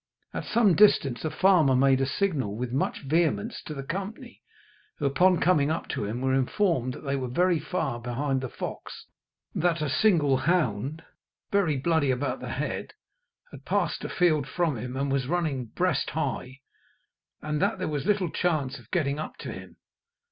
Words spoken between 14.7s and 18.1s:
him, and was running breast high, and that there was